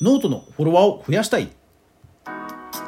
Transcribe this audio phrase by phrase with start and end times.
[0.00, 1.48] ノートのフォロワーを増やしたい。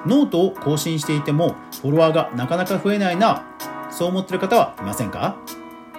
[0.07, 3.45] ノートを更新していてもフォロワーがなかなか増えないな。
[3.91, 5.37] そう思ってる方はいませんか？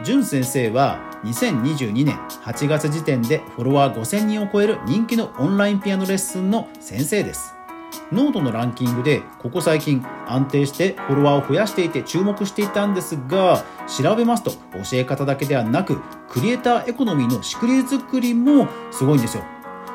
[0.04, 7.54] じゅん先生は2022年8月時点でフォロワー5000人を超える人気のオンラインピアノレッスンの先生です。
[8.12, 14.58] ノートのランキングでここ最近安定してフォロワーを増やしていて注目していたんですが調べますと教
[14.94, 15.98] え方だけではなく
[16.30, 19.44] クリエイターエコノミーの仕組み作りもすごいんですよ。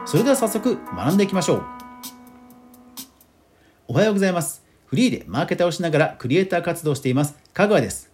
[0.06, 1.62] それでは早速学んでいきましょう
[3.88, 8.10] おはようございますフリーでマーケターをしながらクリエイター活動をしています香川です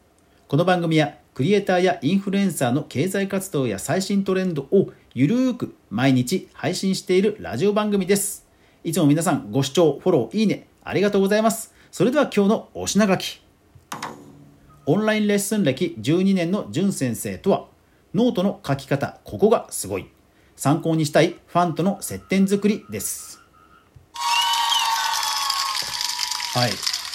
[0.49, 8.43] この番組はクリエイターやインフルエンサーの経済活動や最新トレンドをゆるーく毎日配信しているラジオ番組です
[8.85, 11.73] いつも皆さんご視聴、フォロー、いいね、ありがとうございます。
[11.93, 13.41] それでは今日のお品書き。
[14.87, 17.67] オンラインレッスン歴12年のじゅん先生とは、
[18.13, 20.07] ノートの書き方、ここがすごい。
[20.57, 23.41] 参考にしたいファンとの接点作りです。
[26.55, 26.71] はい。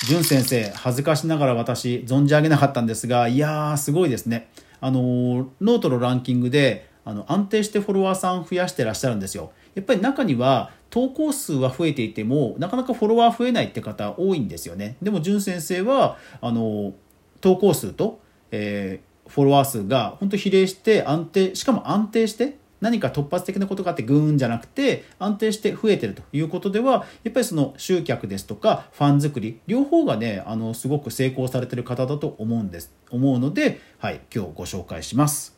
[0.06, 4.50] じゅん先生、恥ずかしながら私、存じ上げなかったんですが、いやー、すごいですね。
[4.80, 9.54] あのー、ノートのランキングで、あの安定してフォロワーさん増やしてらっしゃるんですよ。
[9.76, 14.98] やっぱり中には投稿数は増えていてもなかなかフォロワー増えないって方多いんですよね。
[15.02, 16.94] でも淳先生はあの
[17.40, 18.20] 投稿数と、
[18.52, 35.58] えー、フォロワー数が本当比例して安定しかも安定して何か突発的なことがあってグーンじゃなくて安定して増えてるということではやっぱりその集客ですとかファン作り両方がねあのすごく成功されてる方だと思うんです思うので、はい、今日ご紹介します。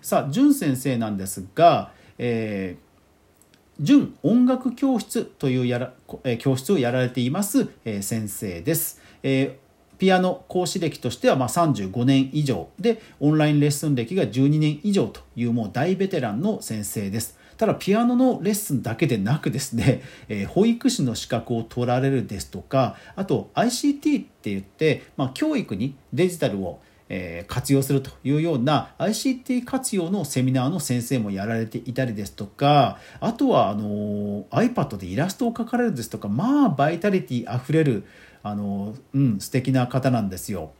[0.00, 9.00] さあ淳先生なんですが、えー、純音楽教室というやら、えー、教室をやられています、えー、先生です。
[9.22, 9.65] えー、
[9.98, 17.38] ピアノ講師歴としてはまあ35年以上でオンラインレッスン歴が12年以上というもう大ベテランの先生です。
[17.56, 38.04] ただピアノのレッスンだけでなくですね、 えー、保育士の資格を取られるですとかあと ICT って言って、まあ、教育にデジタルをえ活用するというような ICT 活用のセミナーの先生もやられていたりですとかあとはあの iPad でイラストを描かれるですとかまあバイタリティあふれる
[38.48, 40.70] あの、うん、素敵な方なんですよ。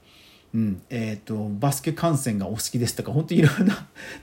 [0.54, 3.74] うんえーと、バスケ観戦がお好きですとか本当にいろんな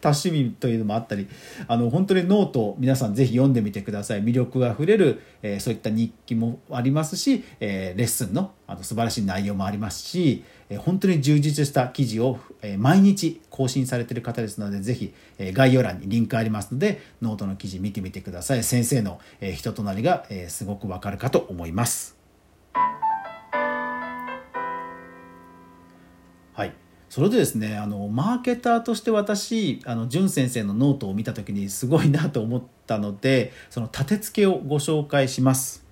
[0.02, 1.28] 多趣味というのもあったり
[1.68, 22.18] あの本当にノートを皆さんぜひ読んでみてください魅力あふれる、えー、そういった日記もありますし、えー、レッスンのあの素晴らしい内容もありますし、えー、本当に充実した記事を、え毎日更新されてる方ですのでぜひ、え概要欄にリンクありますのでノートの記事見てみてください先生の、え人となりが、えすごくわかるかと思います。
[26.54, 26.74] はい
[27.10, 35.84] それでですねあのマーケターとして私あの淳先生のノートを見た時にすごいなと思ったのでその立て付けをご紹介します。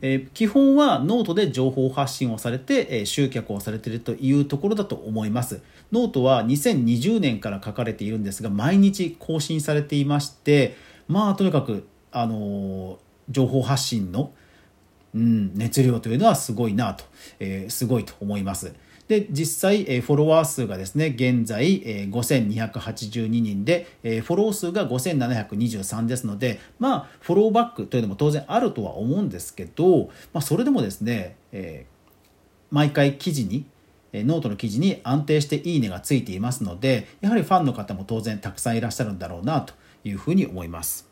[0.00, 5.60] えー、基本はノートで情報発信をされて、えー、集客をされているというところだと思います。
[5.90, 10.76] ノートは2020年から書かれているんですが毎日更新されていまして
[11.08, 12.98] まあとにかく、あのー、
[13.30, 14.30] 情報発信の、
[15.16, 17.04] うん、熱量というのはすごいなと、
[17.40, 18.72] え、すごいと思います。
[19.08, 31.86] で、実際、えフォロワー数がですね、現在、え5282人で、えフォロー数が5723ですので、まあ、フォローバックというのも当然あるとは思うんですけど、まあ、それでもですね、え
[32.70, 33.64] 毎回記事に、
[34.12, 41.08] ノートの記事に安定していいねがついていますので、やはりファンの方も当然たくさんいらっしゃるんだろうなというふうに思います。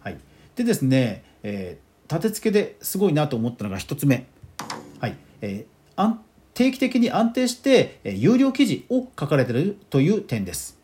[0.00, 0.18] はい。
[0.54, 4.26] でですね、えー、立て付けですごいなと思ったのが1つ目。
[5.00, 5.16] はい。
[5.40, 6.22] えー、
[6.62, 10.78] 定期的に安定して有料記事を書かれているという点です。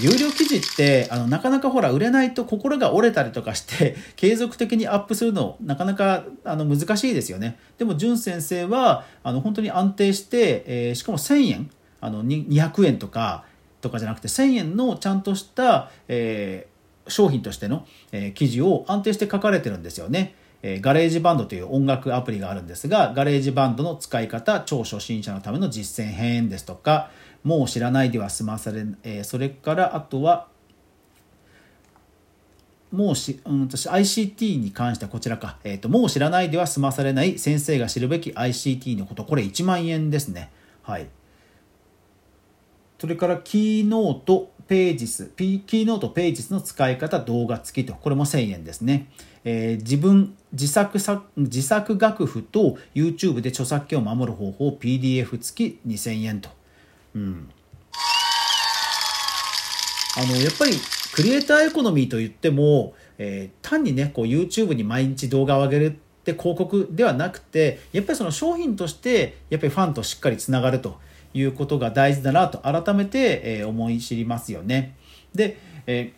[0.00, 7.58] 有料記事ってあのなかなかほら売れないと心が折れたりとかして 継続的にアップするのなかなかあの難しいですよね。
[7.78, 13.44] でも淳先生はあの本当に安定して、えー、しかも1000円あの200円とか
[13.80, 20.36] とかじゃなくて1000円のちゃんとした、えー、商品としての、えー、記事を安定して書かれてるんですよね。
[20.62, 27.10] え GarageBandという音楽アプリがあるんですが、 GarageBandの使い方、超初心者のための実践編ですとか、
[27.44, 30.48] もう知らないでは済まされ、えー、それからあとは、
[32.90, 40.50] もうし、うん、私 ICT に関してはこちらか、えっ、ー、と、もう知らないでは済まされない先生が知るべき ICT のこと、これ1万円ですね。
[40.82, 41.06] はい。
[42.98, 49.08] それからキーノートページス、キーノートページスの使い方動画付きと、これも1000円ですね。
[49.44, 50.98] えー、自分自作
[51.36, 56.50] 自作楽譜と YouTube で著作権を守る方法 PDF 付き2000円と。
[57.14, 57.50] うん。
[60.16, 60.72] あの、やっぱり
[61.14, 65.90] クリエイターエコノミーといっても、えー、単にねこう YouTube に毎日動画を上げるっ
[66.24, 70.98] て広告ではなくてやっぱりその商品としてやっぱりファンとしっかりつながると
[71.34, 74.96] いうことが大事だなと改めて、え、思い知りますよね。
[75.34, 76.12] で、え、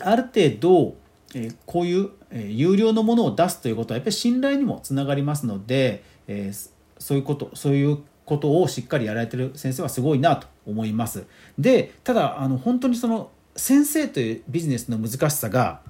[0.00, 0.96] ある程度、
[1.34, 6.52] え、こういう、え有料のものを出すということはやっぱり信頼にもつながりますので、え
[6.98, 11.26] そういうことそういうことをしっかりやられてる先生はすごいなと思います。
[11.58, 15.82] でただあの本当にその先生というビジネスの難しさが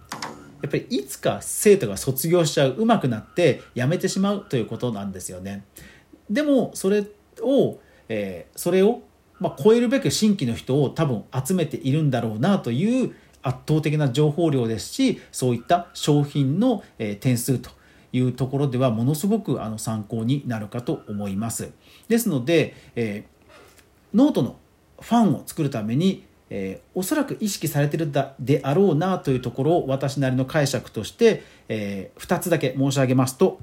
[0.63, 5.65] やっぱりいつか生徒が卒業しちゃう上手くなって辞めてしまうということなんですよね。
[6.31, 7.05] でもそれ
[7.43, 7.79] を、
[8.15, 9.01] えー、それを、
[9.41, 17.71] まあ、超えるべく新規の人を多分集めているんだろうなという圧倒的な情報量ですしそういった商品の、えー、点数と
[18.13, 21.73] いうところではものすごくあの参考になるかと思います。
[22.09, 24.57] ですので、えー、ノートの
[25.01, 26.25] ファンを作るために
[26.55, 33.59] えー、おそらく意識されてるだであろうなというところを私なりの解釈として、えー、2つだけ申し上げますと、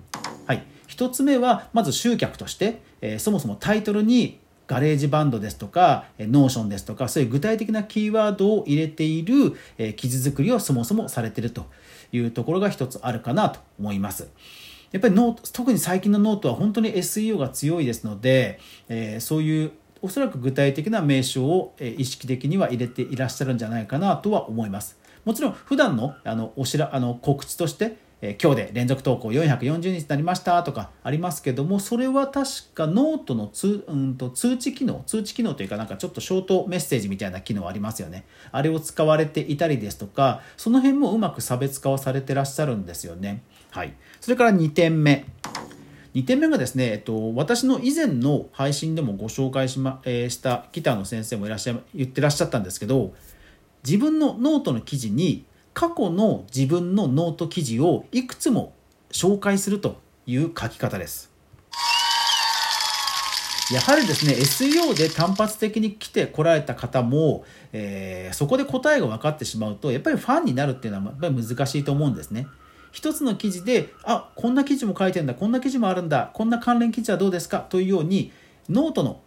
[0.47, 11.65] はい、1つ目はまず集客として、えー、そもそもタイトルに GarageBandですとか、 Notionですとか、そういう具体的なキーワードを入れている、え記事作りをそもそもされてると
[12.11, 14.29] いうところが一つあるかなと思います。
[14.91, 18.59] やっぱり note、特に最近のノートは本当に SEO が強いですので、
[18.89, 19.71] えー、そういう
[20.01, 24.99] おそらく具体的な名称を意識的には入れていらっしゃるんじゃないかなとは思います。
[25.25, 38.25] もちろん普段のあのおしらあの告知としてえ今日で連続投稿440日になりましたとかありますけどもそれは確かノートの通,、うんと、通知機能通知機能というかなんかちょっとショートメッセージみたいな機能ありますよね。
[38.51, 43.41] あれを使われていたりですとかその辺もうまく差別化をされてらっしゃるんですよね。
[43.71, 43.93] はい。
[44.19, 45.25] それから2点目。
[46.15, 53.13] 2点目がですね、えっと、私の以前の配信でもご紹介し,、まえー、したギターの先生もいらっしゃ言ってらっしゃったんですけど
[53.85, 58.73] 自分のノートの記事に過去の自分のノート記事をいくつも
[59.11, 61.29] 紹介するという書き方です。
[63.71, 72.47] やはりですね SEO で単発的に来てこられた方も、えー、そこで答えが分かってしまうとやっぱりファンになるっていうのはやっぱり難しいと思うんですね。
[72.91, 77.59] 一つの記事であこんな記事も書いてんだこんな記事もあるんだこんな関連記事はどうですか？
[77.59, 78.31] というように
[78.67, 79.21] ノートの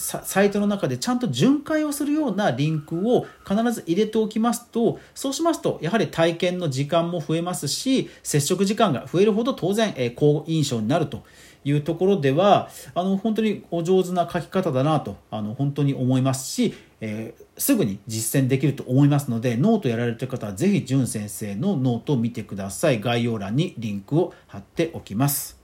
[0.00, 11.22] サイトの中でちゃんと巡回をするようなリンクを必ず入れておきますとそうしますとやはり体験の時間も増えますし接触時間が増えるほど当然、え好印象になると
[11.64, 23.00] いうところではあの本当にお上手な書き方だなとあの本当に思いますしえー、すぐに実践できると思いますのでノートやられてる方はぜひ淳先生のノートを見てください。
[23.00, 25.58] 概要欄にリンクを貼っておきます。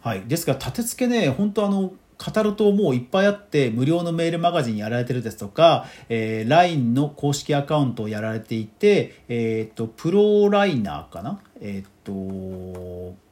[0.00, 0.22] はい。
[0.26, 1.92] ですから立て付けね本当あの
[2.22, 11.40] 語るともういっぱいあって無料のメールマガジンやられてるですとか、えー、LINE の公式アカウントをやられていて、えっ、とプロライナーかな？
[11.62, 12.12] えっ、と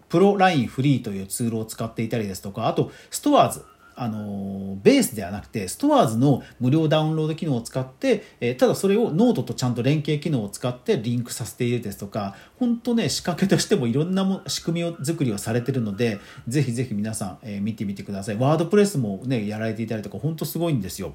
[0.09, 3.65] プロラインフリーというツールを使っていたりですとかあと STORES。
[4.01, 18.37] あのベースではなくて STORESの無料ダウンロード機能を使って、えただそれをノートとちゃんと連携機能を使ってリンクさせているですとか本当ね仕掛けとしてもいろんなも仕組みを作りをされてるのでぜひぜひ皆さん、え見てみてください。
[18.37, 21.15] WordPressもねやられていたりとか本当すごいんですよ。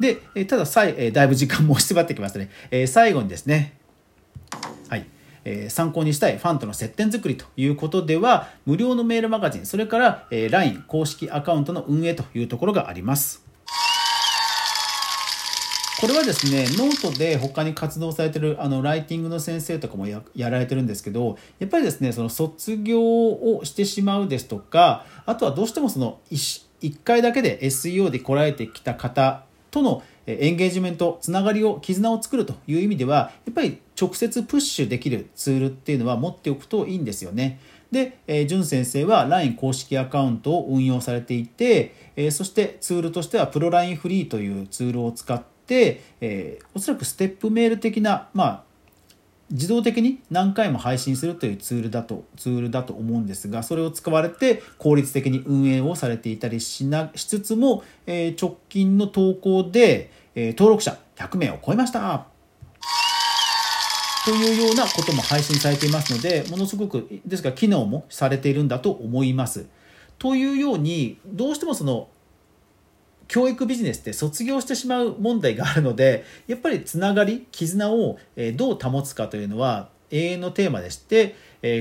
[0.00, 3.81] で、たださい、だいぶ時間も押し迫ってきましたね、え最後にですね
[5.44, 13.44] えー、参考にしたいファンとの接点作りということでは無料のメールマガジンそれから、え、LINE 公式アカウントの運営というところがあります。
[16.00, 26.64] これはですねノートで他に活動されてるあのライティングの先生とかもやられてるんですけどやっぱりですねその卒業をしてしまうですとかあとはどうしてもその 1,
[27.04, 37.60] 回だけで SEO で来られてきた方とのエンゲージメント、つながりを、絆を作るという意味では、やっぱり直接プッシュできるツールっていうのは持っておくといいんですよね。
[37.90, 48.64] で、えー、淳先生は LINE 公式アカウントを運用されていて、えー、そしてツールとしてはプロ LINE フリーというツールを使って、えー、おそらくステップメール的な、まあ、
[49.50, 62.31] 自動的に何回も配信するというツールだとツールだと思うんですがそれを使われて効率的に運営をされていたりしなしつつも、えー、直近の投稿で、えー、登録者100名を超えました
[64.24, 69.66] というようなことも配信されていますのでものすごくですが機能もされているんだと思います。
[70.18, 72.08] というようにどうしてもその
[73.26, 78.18] 教育ビジネスって卒業してしまう問題があるのでやっぱりつながり絆を
[78.54, 81.34] どう保つかというのは永遠のテーマでして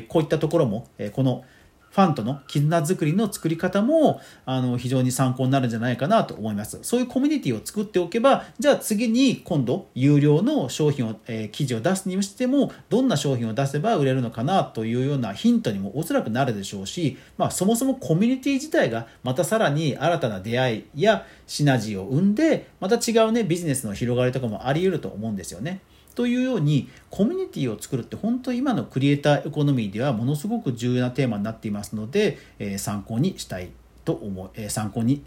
[0.07, 1.43] こういったところもこの
[1.91, 6.79] ファンとの絆作りの作り方もあの非常に参考になるんじゃないかなと思います。
[6.81, 25.81] そういうコミュニティを作っておけば、じゃあ次に今度有料の商品を、えー、記事を出すにしても、どんな商品を出せば売れるのかなというようなヒントにもおそらくなるでしょうし、まあそもそもコミュニティ自体がまたさらに新たな出会いやシナジーを生んで、また違うね、ビジネスの広がりとかもあり得ると思うんですよね。
[26.15, 33.69] というようにコミュニティを作るって本当今のクリエイターエコノミーではものすごく重要なテーマになっていますので、えー、参考にしたい
[34.05, 35.23] と思う、えー、参考に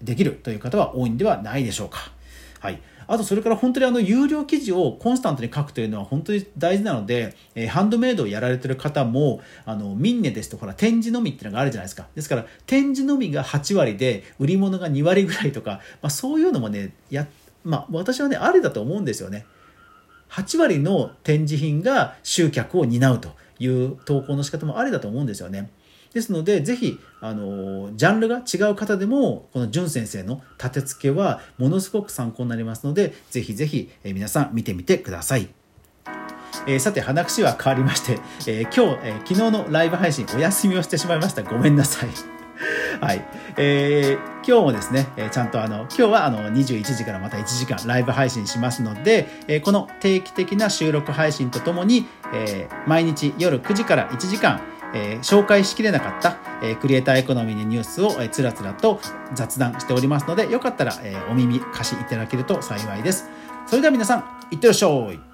[0.00, 2.12] できるという方は多いんではないでしょうか。
[2.60, 2.80] はい。
[3.08, 17.26] あとそれから本当にあの有料記事をコンスタントに書くというのは本当に大事なので、えー、ハンドメイドをやられてる方もあのミンネですとほら展示のみっていうのがあるじゃないですかですから展示のみが8割で売り物が2割ぐらいとか、まあ、そういうのもねや
[17.64, 19.46] まあ私はねありだと思うんですよね。
[20.32, 25.70] 8割の展示品が集客を担うという投稿の仕方もありだと思うんですよね。
[26.12, 35.48] ですので、ぜひ、あの、ジャンルが違う方でも、この淳先生の立て付けはものすごく参考になりますので、ぜひぜひ、え皆さん見てみてください。
[36.66, 41.42] えー、さて、話は変わりまして、えー、今日、えー、昨日のライブ配信お休みをしてしまいました。
[41.42, 42.41] ごめんなさい。
[43.02, 43.24] はい。
[43.56, 44.16] えー、
[44.46, 54.60] 今日もですね、えー、ちゃんとあの、今日はあの、21時からまた1時間ライブ配信しますので、えー、この定期的な収録配信とともに、えー、毎日夜9時から1時間、
[54.94, 59.00] えー、紹介しきれなかった、えー、クリエイターエコノミーのニュースを、えー、つらつらと
[59.34, 63.28] 雑談しておりますので、よかったら、えー、お耳貸しいただけると幸いです。
[63.66, 65.31] それでは皆さん、いってらっしゃい。